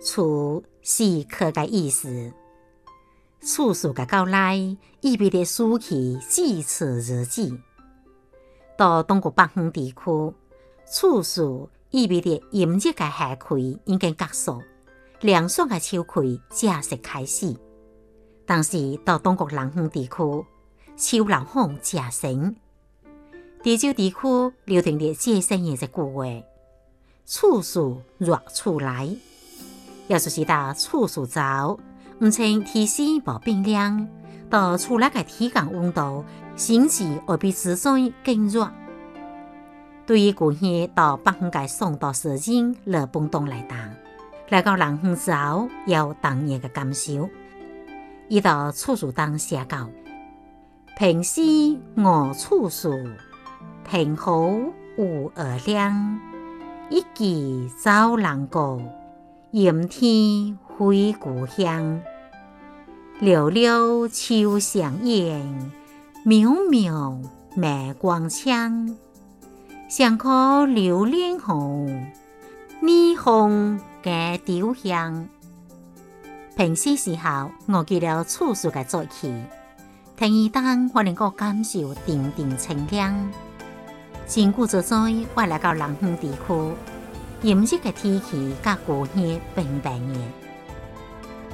[0.00, 2.32] 厝是客嘅意思。
[3.40, 4.56] 处暑嘅到来，
[5.00, 7.58] 意味着暑期至此日子。
[8.76, 10.34] 到东国北方地区，
[10.90, 14.62] 处暑意味着炎热嘅夏季已经结束，
[15.20, 17.56] 凉爽嘅秋季正式开始。
[18.44, 20.44] 但是到东国南方地区，
[20.96, 22.56] 秋冷风正盛。
[23.62, 24.16] 地州地区
[24.64, 26.46] 流传着这些年嘅句话
[27.26, 29.16] ：“处暑若处来”，
[30.08, 31.78] 也就是到处暑早，
[32.20, 34.08] 唔像天气无变凉，
[34.48, 36.24] 到厝内嘅体感温度
[36.56, 38.70] 甚至会比之前更热。
[40.06, 43.78] 对于古天到北方嘅送到时间热波动来讲，
[44.50, 47.28] 来到南方之后有当年嘅感受。
[48.28, 49.88] 一到处暑当写到
[50.96, 51.40] ：“平时
[51.96, 52.92] 我处暑。”
[53.88, 54.36] 平好
[54.96, 56.18] 无二两，
[56.90, 58.82] 一季走人过，
[59.58, 62.02] 阴天回故乡。
[63.22, 65.72] 寥寥秋香烟，
[66.26, 68.94] 渺渺麦光枪。
[69.88, 72.06] 上可留恋红，
[72.82, 75.26] 霓虹加丢香。
[76.54, 79.32] 平时时候，我记了处暑嘅早起，
[80.18, 83.32] 天一当我能够感受点点清凉。
[84.26, 84.98] 前古之在，
[85.34, 86.36] 我来到南方地区，
[87.42, 90.14] 炎热嘅天气甲过热并排热。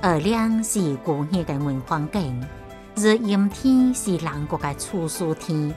[0.00, 2.44] 二凉是过热嘅文环境，
[2.96, 5.74] 而阴天是南国嘅处暑天。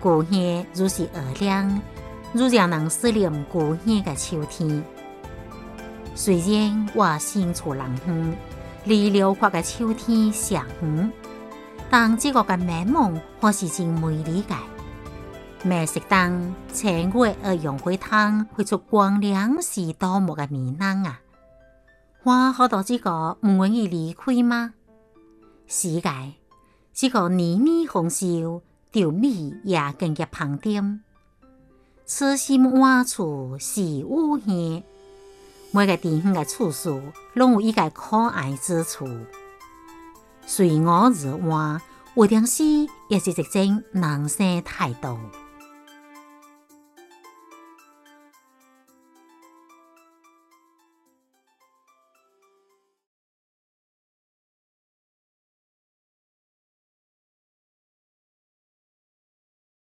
[0.00, 1.80] 过热如是二凉，
[2.32, 4.84] 如让人思念过热嘅秋天。
[6.14, 8.34] 虽然我身处南方，
[8.84, 11.12] 离辽阔嘅秋天尚远，
[11.88, 14.54] 但这个嘅美梦还是真美丽嘅。
[15.64, 21.20] 美食当千月而用灰汤，会出光亮是多么嘅美难啊！
[22.24, 24.74] 我好多这个唔愿意离开吗？
[25.68, 26.32] 是嘅，
[26.92, 31.00] 这个年年丰收，稻米也更加胖点。
[32.04, 34.82] 此心换处是吾乡，
[35.70, 37.00] 每个地方的处处
[37.34, 39.08] 拢有一个可爱之处。
[40.44, 41.80] 随我而换，
[42.16, 42.64] 有点事
[43.08, 45.16] 也是一种人生态度。